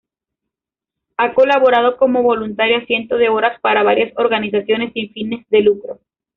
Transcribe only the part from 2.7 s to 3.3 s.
cientos de